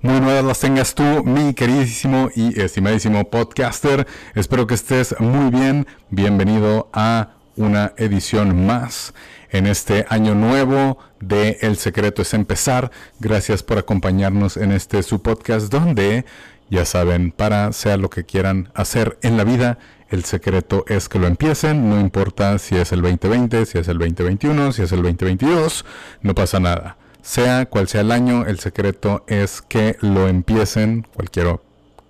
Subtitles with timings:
[0.00, 4.06] Muy buenas las tengas tú, mi queridísimo y estimadísimo podcaster.
[4.36, 5.88] Espero que estés muy bien.
[6.08, 9.12] Bienvenido a una edición más
[9.50, 12.92] en este año nuevo de El Secreto es Empezar.
[13.18, 16.24] Gracias por acompañarnos en este su podcast donde,
[16.70, 19.80] ya saben, para sea lo que quieran hacer en la vida,
[20.10, 23.98] el secreto es que lo empiecen, no importa si es el 2020, si es el
[23.98, 25.84] 2021, si es el 2022,
[26.22, 26.96] no pasa nada
[27.28, 31.60] sea cual sea el año, el secreto es que lo empiecen, cualquier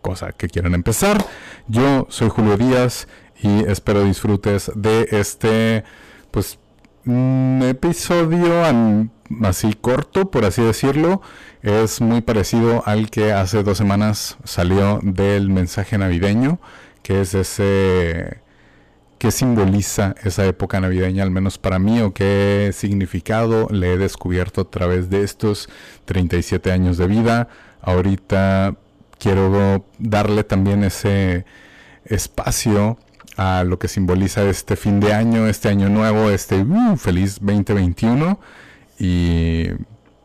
[0.00, 1.26] cosa que quieran empezar.
[1.66, 3.08] Yo soy Julio Díaz
[3.42, 5.82] y espero disfrutes de este,
[6.30, 6.60] pues,
[7.02, 8.62] mm, episodio
[9.42, 11.20] así corto, por así decirlo.
[11.62, 16.60] Es muy parecido al que hace dos semanas salió del mensaje navideño,
[17.02, 18.38] que es ese
[19.18, 24.62] qué simboliza esa época navideña, al menos para mí, o qué significado le he descubierto
[24.62, 25.68] a través de estos
[26.04, 27.48] 37 años de vida.
[27.82, 28.76] Ahorita
[29.18, 31.44] quiero darle también ese
[32.04, 32.98] espacio
[33.36, 38.40] a lo que simboliza este fin de año, este año nuevo, este uh, feliz 2021
[38.98, 39.68] y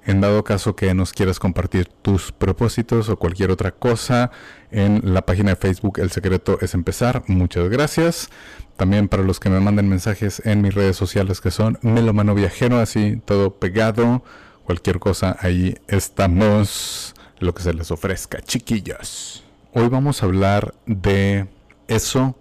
[0.06, 4.32] en dado caso que nos quieras compartir tus propósitos o cualquier otra cosa
[4.72, 8.30] en la página de Facebook El Secreto es Empezar, muchas gracias.
[8.76, 12.80] También para los que me manden mensajes en mis redes sociales que son Melomano Viajero,
[12.80, 14.23] así todo pegado.
[14.66, 17.14] Cualquier cosa, ahí estamos.
[17.40, 19.44] Lo que se les ofrezca, chiquillos.
[19.73, 21.48] Hoy vamos a hablar de
[21.88, 22.36] eso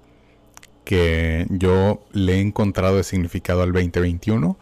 [0.85, 4.57] que yo le he encontrado de significado al 2021.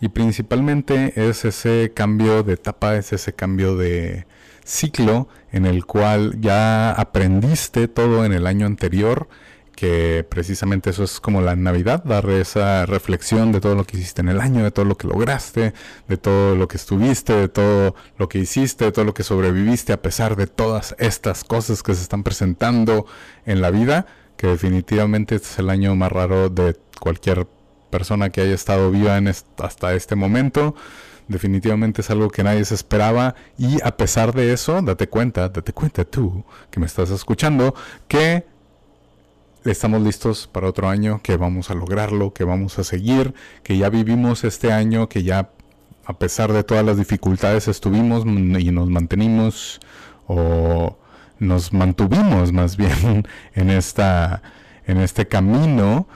[0.00, 4.26] Y principalmente es ese cambio de etapa, es ese cambio de
[4.64, 9.28] ciclo en el cual ya aprendiste todo en el año anterior
[9.78, 14.22] que precisamente eso es como la Navidad, dar esa reflexión de todo lo que hiciste
[14.22, 15.72] en el año, de todo lo que lograste,
[16.08, 19.92] de todo lo que estuviste, de todo lo que hiciste, de todo lo que sobreviviste
[19.92, 23.06] a pesar de todas estas cosas que se están presentando
[23.46, 24.06] en la vida,
[24.36, 27.46] que definitivamente este es el año más raro de cualquier
[27.90, 30.74] persona que haya estado viva en hasta este momento.
[31.28, 35.72] Definitivamente es algo que nadie se esperaba y a pesar de eso, date cuenta, date
[35.72, 37.74] cuenta tú que me estás escuchando,
[38.08, 38.46] que
[39.64, 43.90] estamos listos para otro año, que vamos a lograrlo, que vamos a seguir, que ya
[43.90, 45.50] vivimos este año, que ya
[46.06, 49.80] a pesar de todas las dificultades estuvimos y nos mantenimos
[50.26, 50.96] o
[51.38, 54.42] nos mantuvimos más bien en esta
[54.86, 56.08] en este camino.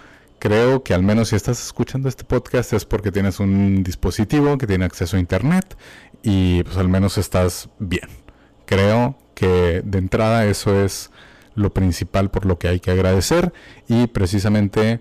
[0.43, 4.67] Creo que al menos si estás escuchando este podcast es porque tienes un dispositivo que
[4.67, 5.77] tiene acceso a internet
[6.25, 8.09] y pues al menos estás bien.
[8.67, 11.13] Creo que de entrada eso es
[11.55, 13.53] lo principal por lo que hay que agradecer
[13.87, 14.99] y precisamente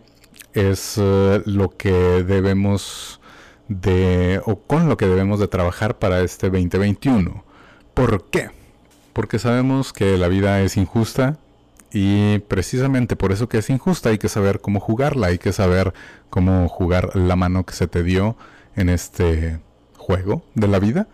[0.53, 3.19] es eh, lo que debemos
[3.67, 7.43] de o con lo que debemos de trabajar para este 2021.
[7.95, 8.51] ¿Por qué?
[9.11, 11.39] Porque sabemos que la vida es injusta
[11.91, 15.93] y precisamente por eso que es injusta hay que saber cómo jugarla, hay que saber
[16.29, 18.37] cómo jugar la mano que se te dio
[18.75, 19.59] en este
[19.97, 21.07] juego de la vida.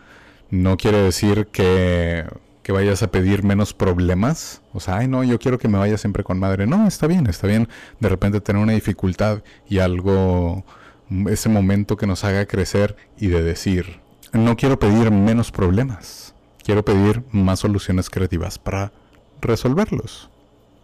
[0.50, 2.26] No quiere decir que
[2.68, 4.62] que vayas a pedir menos problemas.
[4.74, 6.68] O sea, ay no, yo quiero que me vaya siempre con madre.
[6.68, 7.70] No, está bien, está bien
[8.02, 10.66] de repente tener una dificultad y algo,
[11.30, 14.02] ese momento que nos haga crecer y de decir,
[14.34, 18.92] no quiero pedir menos problemas, quiero pedir más soluciones creativas para
[19.40, 20.30] resolverlos.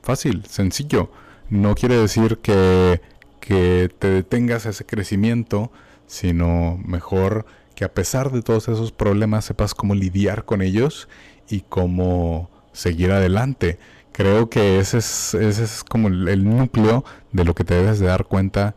[0.03, 1.09] Fácil, sencillo.
[1.49, 3.01] No quiere decir que,
[3.39, 5.71] que te detengas ese crecimiento,
[6.07, 11.07] sino mejor que a pesar de todos esos problemas sepas cómo lidiar con ellos
[11.49, 13.79] y cómo seguir adelante.
[14.11, 18.07] Creo que ese es, ese es como el, núcleo de lo que te debes de
[18.07, 18.75] dar cuenta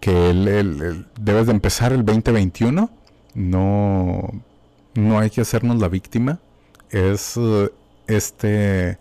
[0.00, 2.90] que el, debes de empezar el 2021.
[3.34, 4.30] No,
[4.94, 6.40] no hay que hacernos la víctima.
[6.90, 7.38] Es
[8.08, 8.98] este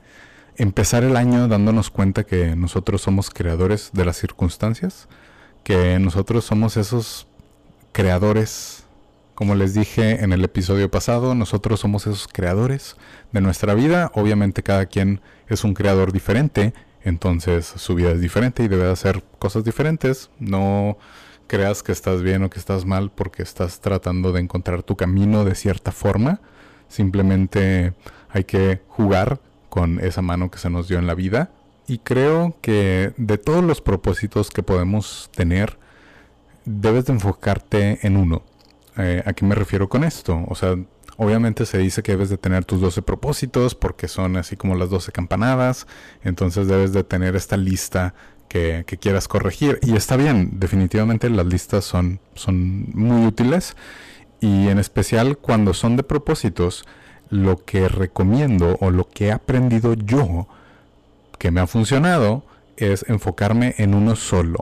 [0.59, 5.07] empezar el año dándonos cuenta que nosotros somos creadores de las circunstancias,
[5.63, 7.27] que nosotros somos esos
[7.91, 8.83] creadores
[9.39, 12.97] como les dije en el episodio pasado, nosotros somos esos creadores
[13.31, 14.11] de nuestra vida.
[14.13, 16.73] Obviamente cada quien es un creador diferente,
[17.05, 20.29] entonces su vida es diferente y debe hacer cosas diferentes.
[20.39, 20.97] No
[21.47, 25.45] creas que estás bien o que estás mal porque estás tratando de encontrar tu camino
[25.45, 26.41] de cierta forma.
[26.89, 27.93] Simplemente
[28.27, 29.39] hay que jugar
[29.69, 31.51] con esa mano que se nos dio en la vida
[31.87, 35.79] y creo que de todos los propósitos que podemos tener,
[36.65, 38.43] debes de enfocarte en uno.
[38.97, 40.45] Eh, ¿A qué me refiero con esto?
[40.47, 40.75] O sea,
[41.17, 44.89] obviamente se dice que debes de tener tus 12 propósitos porque son así como las
[44.89, 45.87] 12 campanadas,
[46.23, 48.13] entonces debes de tener esta lista
[48.47, 49.79] que, quieras corregir.
[49.81, 53.75] Y está bien, definitivamente las listas son, son muy útiles
[54.39, 56.85] y en especial cuando son de propósitos,
[57.29, 60.47] lo que recomiendo o lo que he aprendido yo
[61.37, 62.43] que me ha funcionado
[62.77, 64.59] es enfocarme en uno solo,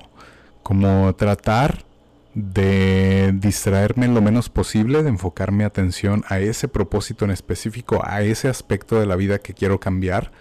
[0.63, 1.85] como tratar
[2.33, 8.21] de distraerme lo menos posible, de enfocar mi atención a ese propósito en específico, a
[8.21, 10.31] ese aspecto de la vida que quiero cambiar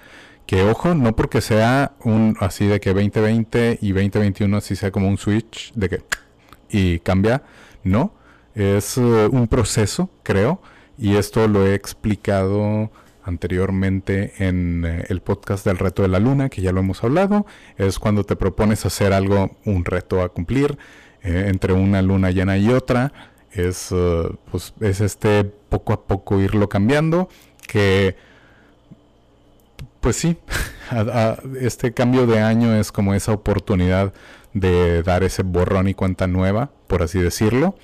[0.46, 5.08] que ojo, no porque sea un así de que 2020 y 2021 así sea como
[5.08, 6.02] un switch de que
[6.68, 7.42] y cambia,
[7.84, 8.12] no,
[8.54, 10.60] es uh, un proceso, creo,
[10.98, 12.90] y esto lo he explicado
[13.24, 17.46] anteriormente en eh, el podcast del reto de la luna, que ya lo hemos hablado,
[17.76, 20.78] es cuando te propones hacer algo, un reto a cumplir
[21.22, 23.12] eh, entre una luna llena y otra,
[23.50, 27.28] es, uh, pues, es este poco a poco irlo cambiando,
[27.66, 28.16] que
[30.00, 30.36] pues sí,
[31.60, 34.12] este cambio de año es como esa oportunidad
[34.54, 37.76] de dar ese borrón y cuenta nueva, por así decirlo,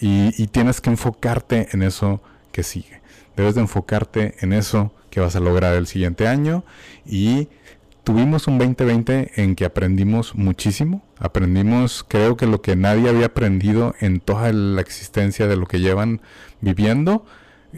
[0.00, 2.22] y, tienes que enfocarte en eso
[2.52, 3.00] que sigue.
[3.36, 6.64] Debes de enfocarte en eso que vas a lograr el siguiente año
[7.04, 7.48] y
[8.04, 11.02] tuvimos un 2020 en que aprendimos muchísimo.
[11.18, 15.80] Aprendimos, creo que lo que nadie había aprendido en toda la existencia de lo que
[15.80, 16.20] llevan
[16.60, 17.24] viviendo.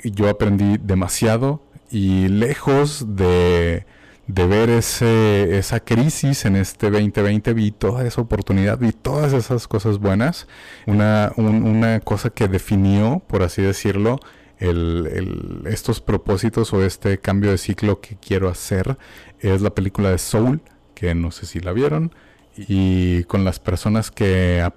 [0.04, 3.84] Yo aprendí demasiado y lejos de,
[4.26, 9.98] ver ese, esa crisis en este 2020, vi toda esa oportunidad, vi todas esas cosas
[9.98, 10.46] buenas.
[10.86, 14.20] Una, una cosa que definió, por así decirlo,
[14.62, 18.96] el, estos propósitos o este cambio de ciclo que quiero hacer
[19.40, 20.60] es la película de Soul,
[20.94, 22.14] que no sé si la vieron,
[22.56, 24.68] y con las personas que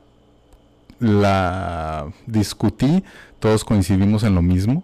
[0.99, 3.03] la discutí,
[3.39, 4.83] todos coincidimos en lo mismo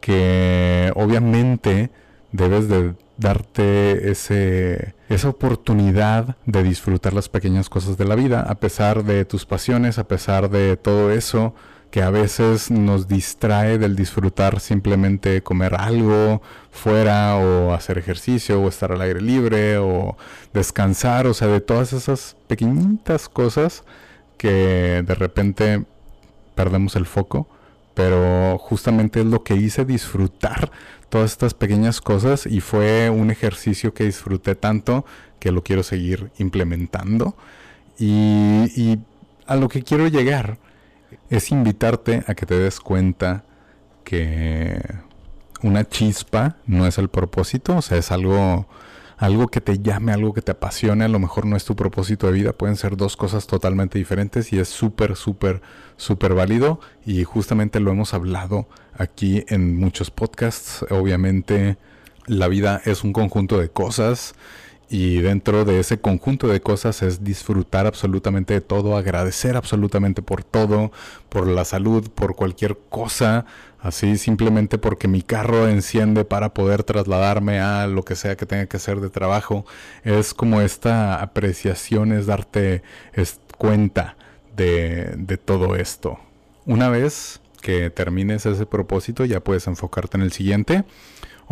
[0.00, 1.90] que obviamente
[2.32, 8.56] debes de darte ese, esa oportunidad de disfrutar las pequeñas cosas de la vida, a
[8.56, 11.54] pesar de tus pasiones, a pesar de todo eso
[11.92, 16.42] que a veces nos distrae del disfrutar simplemente comer algo
[16.72, 20.16] fuera o hacer ejercicio o estar al aire libre o
[20.52, 23.84] descansar, o sea, de todas esas pequeñitas cosas
[24.38, 25.84] que de repente
[26.56, 27.46] perdemos el foco
[27.94, 30.70] pero justamente es lo que hice disfrutar
[31.08, 35.04] todas estas pequeñas cosas y fue un ejercicio que disfruté tanto
[35.38, 37.36] que lo quiero seguir implementando.
[37.98, 38.98] Y,
[39.46, 40.56] a lo que quiero llegar
[41.30, 43.44] es invitarte a que te des cuenta
[44.04, 44.80] que
[45.62, 48.66] una chispa no es el propósito, o sea, es algo
[49.22, 52.26] algo que te llame, algo que te apasione, a lo mejor no es tu propósito
[52.26, 55.62] de vida, pueden ser dos cosas totalmente diferentes y es súper, súper,
[55.96, 60.84] súper válido y justamente lo hemos hablado aquí en muchos podcasts.
[60.90, 61.78] Obviamente
[62.26, 64.34] la vida es un conjunto de cosas
[64.92, 70.44] y dentro de ese conjunto de cosas es disfrutar absolutamente de todo, agradecer absolutamente por
[70.44, 70.92] todo,
[71.30, 73.46] por la salud, por cualquier cosa,
[73.80, 78.66] así simplemente porque mi carro enciende para poder trasladarme a lo que sea que tenga
[78.66, 79.64] que hacer de trabajo.
[80.04, 82.82] Es como esta apreciación, es darte
[83.56, 84.18] cuenta
[84.54, 86.18] de, de todo esto.
[86.66, 90.84] Una vez que termines ese propósito ya puedes enfocarte en el siguiente.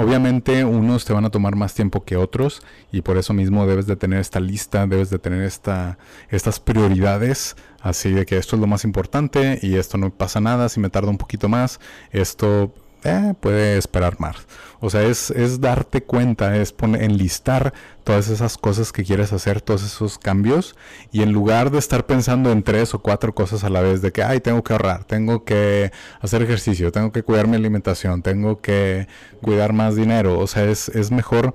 [0.01, 3.87] Obviamente unos te van a tomar más tiempo que otros y por eso mismo debes
[3.87, 5.99] de tener esta lista, debes de tener esta,
[6.31, 10.71] estas prioridades, así de que esto es lo más importante y esto no pasa nada
[10.71, 11.81] si me tarda un poquito más,
[12.13, 12.73] esto
[13.05, 14.37] eh, puede esperar más.
[14.81, 19.61] O sea, es, es darte cuenta, es poner, enlistar todas esas cosas que quieres hacer,
[19.61, 20.75] todos esos cambios,
[21.13, 24.11] y en lugar de estar pensando en tres o cuatro cosas a la vez, de
[24.11, 28.61] que, ay, tengo que ahorrar, tengo que hacer ejercicio, tengo que cuidar mi alimentación, tengo
[28.61, 29.07] que
[29.43, 31.55] cuidar más dinero, o sea, es, es mejor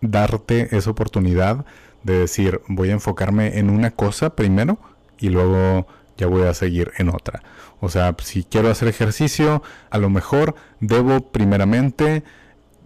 [0.00, 1.64] darte esa oportunidad
[2.02, 4.78] de decir, voy a enfocarme en una cosa primero
[5.18, 5.86] y luego
[6.18, 7.42] ya voy a seguir en otra.
[7.80, 12.24] O sea, si quiero hacer ejercicio, a lo mejor debo primeramente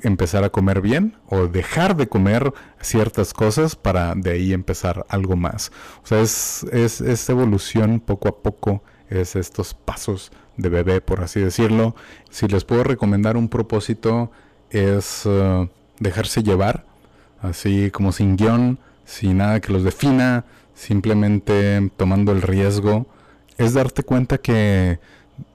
[0.02, 5.36] empezar a comer bien o dejar de comer ciertas cosas para de ahí empezar algo
[5.36, 5.72] más.
[6.02, 11.40] O sea, es, es, evolución poco a poco, es estos pasos de bebé, por así
[11.40, 11.96] decirlo.
[12.30, 14.30] Si les puedo recomendar un propósito
[14.70, 15.68] es uh,
[16.00, 16.84] dejarse llevar,
[17.40, 23.06] así como sin guion, sin nada que los defina, simplemente tomando el riesgo
[23.58, 25.00] es darte cuenta que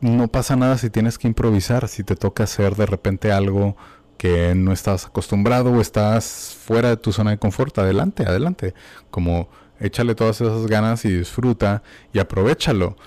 [0.01, 3.75] no pasa nada si tienes que improvisar, si te toca hacer de repente algo
[4.17, 8.73] que no estás acostumbrado o estás fuera de tu zona de confort, adelante, adelante.
[9.11, 9.49] Como
[9.79, 12.97] échale todas esas ganas y disfruta y aprovechalo.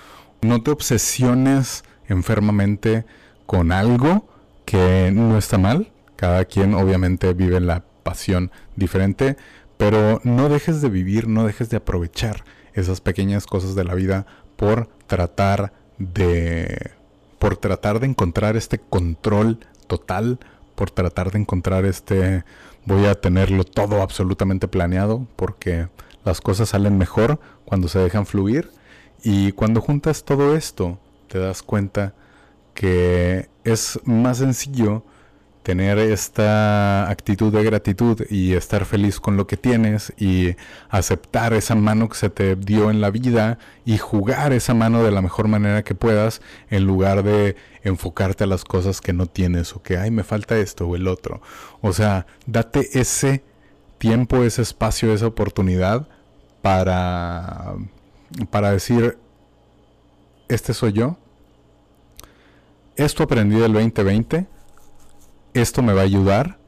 [0.41, 3.05] No te obsesiones enfermamente
[3.45, 4.27] con algo
[4.65, 5.91] que no está mal.
[6.15, 9.37] Cada quien obviamente vive la pasión diferente,
[9.77, 12.43] pero no dejes de vivir, no dejes de aprovechar
[12.73, 14.25] esas pequeñas cosas de la vida
[14.61, 16.91] por tratar de
[17.39, 20.37] por tratar de encontrar este control total,
[20.75, 22.45] por tratar de encontrar este
[22.85, 25.87] voy a tenerlo todo absolutamente planeado porque
[26.23, 28.69] las cosas salen mejor cuando se dejan fluir.
[29.23, 32.13] Y cuando juntas todo esto te das cuenta
[32.75, 35.03] que es más sencillo
[35.63, 40.55] tener esta actitud de gratitud y estar feliz con lo que tienes y
[40.89, 45.11] aceptar esa mano que se te dio en la vida y jugar esa mano de
[45.11, 49.75] la mejor manera que puedas en lugar de enfocarte a las cosas que no tienes
[49.75, 51.41] o que, ay, me falta esto o el otro.
[51.81, 53.43] O sea, date ese
[53.99, 56.07] tiempo, ese espacio, esa oportunidad
[56.63, 57.75] para,
[58.49, 59.19] para decir,
[60.49, 61.17] este soy yo.
[62.95, 64.47] Esto aprendí del 2020
[65.53, 66.59] esto me va a ayudar,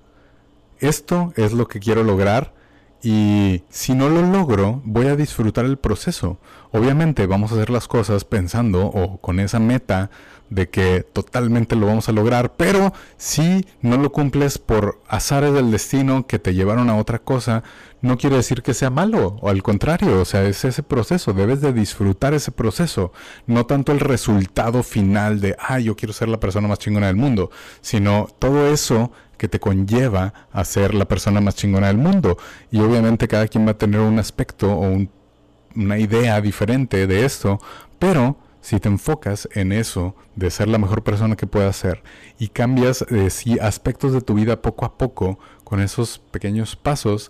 [0.80, 2.54] esto es lo que quiero lograr
[3.04, 6.40] y si no lo logro voy a disfrutar el proceso.
[6.72, 10.10] Obviamente vamos a hacer las cosas pensando o con esa meta
[10.50, 15.72] de que totalmente lo vamos a lograr, pero si no lo cumples por azares del
[15.72, 17.64] destino que te llevaron a otra cosa,
[18.02, 21.62] no quiere decir que sea malo, o al contrario, o sea, es ese proceso, debes
[21.62, 23.14] de disfrutar ese proceso,
[23.48, 27.16] no tanto el resultado final de, ah, yo quiero ser la persona más chingona del
[27.16, 27.50] mundo,
[27.82, 29.12] sino todo eso
[29.44, 32.38] que te conlleva a ser la persona más chingona del mundo.
[32.72, 35.06] Y obviamente cada quien va a tener un aspecto o
[35.76, 37.60] una idea diferente de esto,
[38.00, 42.04] pero si te enfocas en eso de ser la mejor persona que puedas ser
[42.40, 47.30] y cambias eh, aspectos de tu vida poco a poco con esos pequeños pasos,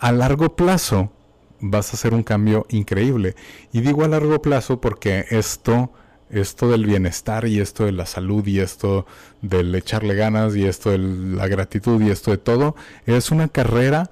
[0.00, 1.12] a largo plazo
[1.60, 3.36] vas a hacer un cambio increíble.
[3.70, 5.92] Y digo a largo plazo porque esto,
[6.34, 9.06] esto del bienestar y esto de la salud y esto
[9.40, 12.74] del echarle ganas y esto de la gratitud y esto de todo,
[13.06, 14.10] es una carrera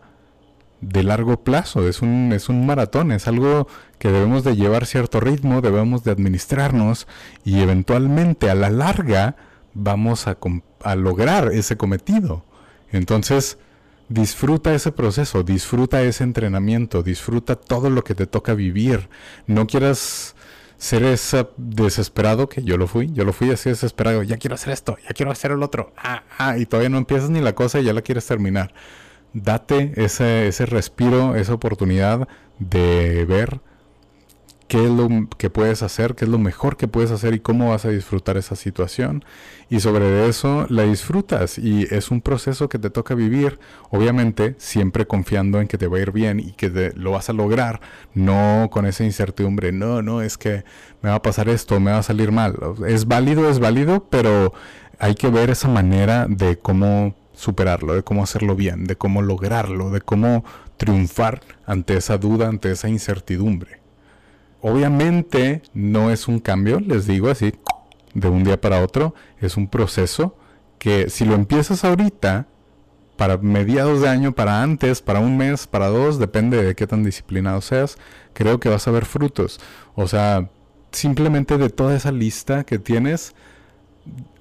[0.81, 5.21] de largo plazo, es un, es un maratón, es algo que debemos de llevar cierto
[5.21, 7.07] ritmo, debemos de administrarnos
[7.45, 9.37] y eventualmente a la larga
[9.75, 10.39] vamos a,
[10.83, 12.45] a lograr ese cometido.
[12.91, 13.59] Entonces,
[14.09, 19.09] disfruta ese proceso, disfruta ese entrenamiento, disfruta todo lo que te toca vivir.
[19.47, 20.35] No quieras
[20.83, 24.73] ser ese desesperado, que yo lo fui, yo lo fui así desesperado, ya quiero hacer
[24.73, 27.79] esto, ya quiero hacer el otro, ah, ah, y todavía no empiezas ni la cosa
[27.79, 28.75] y ya la quieres terminar.
[29.33, 32.27] Date ese, ese respiro, esa oportunidad
[32.59, 33.61] de ver
[34.73, 37.69] qué es lo que puedes hacer, qué es lo mejor que puedes hacer y cómo
[37.69, 39.23] vas a disfrutar esa situación.
[39.69, 43.59] Y sobre eso la disfrutas y es un proceso que te toca vivir,
[43.91, 47.35] obviamente siempre confiando en que te va a ir bien y que lo vas a
[47.35, 47.83] lograr,
[48.15, 50.65] no con esa incertidumbre, no, no, es que
[51.03, 52.57] me va a pasar esto, me va a salir mal.
[52.89, 54.55] Es válido, es válido, pero
[54.99, 59.91] hay que ver esa manera de cómo superarlo, de cómo hacerlo bien, de cómo lograrlo,
[59.91, 60.47] de cómo
[60.79, 63.82] triunfar ante esa duda, ante esa incertidumbre.
[64.63, 67.53] Obviamente no es un cambio, les digo así,
[68.15, 70.37] de un día para otro, es un proceso
[70.79, 72.47] que si lo empiezas ahorita,
[73.17, 77.05] para mediados de año, para antes, para un mes, para dos, depende de qué tan
[77.05, 77.99] disciplinado seas,
[78.33, 79.61] creo que vas a ver frutos.
[79.95, 80.49] O sea,
[80.93, 83.35] simplemente de toda esa lista que tienes,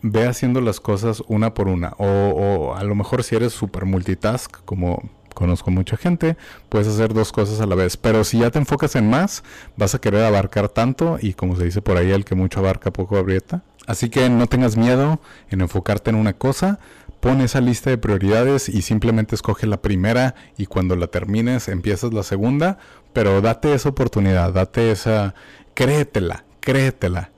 [0.01, 1.93] ve haciendo las cosas una por una.
[1.97, 6.37] O, a lo mejor si eres super multitask, como conozco mucha gente,
[6.69, 7.97] puedes hacer dos cosas a la vez.
[7.97, 9.43] Pero si ya te enfocas en más,
[9.77, 12.91] vas a querer abarcar tanto y como se dice por ahí, el que mucho abarca
[12.91, 13.63] poco aprieta.
[13.87, 15.19] Así que no tengas miedo
[15.49, 16.79] en enfocarte en una cosa.
[17.19, 22.13] Pon esa lista de prioridades y simplemente escoge la primera y cuando la termines empiezas
[22.13, 22.79] la segunda,
[23.13, 25.35] pero date esa oportunidad, date esa,
[25.75, 27.29] créetela, créetela,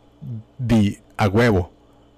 [0.57, 1.71] di a huevo,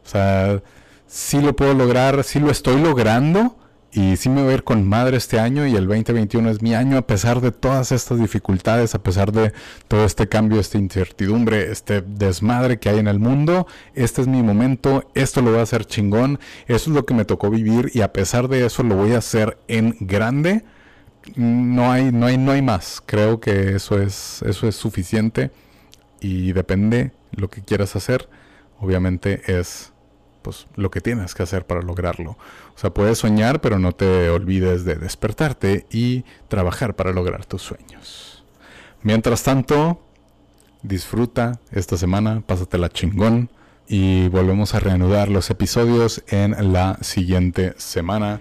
[0.03, 0.61] o sea,
[1.07, 3.57] sí lo puedo lograr, sí lo estoy logrando
[3.95, 6.75] y sí me voy a ir con madre este año y el 2021 es mi
[6.75, 9.53] año a pesar de todas estas dificultades, a pesar de
[9.87, 13.67] todo este cambio, esta incertidumbre, este desmadre que hay en el mundo.
[13.93, 17.23] Este es mi momento, esto lo voy a hacer chingón, eso es lo que me
[17.23, 20.65] tocó vivir y a pesar de eso lo voy a hacer en grande.
[21.37, 23.01] No hay, no hay, no hay más.
[23.05, 25.51] Creo que eso es, eso es suficiente
[26.19, 28.27] y depende lo que quieras hacer.
[28.77, 29.93] Obviamente es
[30.45, 32.37] pues lo que tienes que hacer para lograrlo.
[32.75, 37.63] O sea, puedes soñar, pero no te olvides de despertarte y trabajar para lograr tus
[37.63, 38.45] sueños.
[39.01, 40.05] Mientras tanto,
[40.83, 43.49] disfruta esta semana, pásatela chingón,
[43.87, 48.39] y volvemos a reanudar los episodios en la siguiente semana.